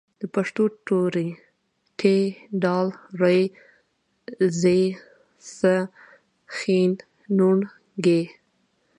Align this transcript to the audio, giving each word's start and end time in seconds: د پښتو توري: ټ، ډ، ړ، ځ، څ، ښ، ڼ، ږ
د 0.19 0.21
پښتو 0.35 0.63
توري: 0.87 1.29
ټ، 1.99 2.01
ډ، 2.61 2.65
ړ، 3.19 3.23
ځ، 4.59 4.61
څ، 5.55 5.59
ښ، 6.55 6.59
ڼ، 7.37 7.41
ږ 8.03 8.05